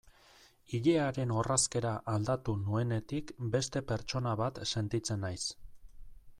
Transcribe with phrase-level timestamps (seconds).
[0.77, 5.41] Ilearen orrazkera aldatu nuenetik beste pertsona bat sentitzen naiz.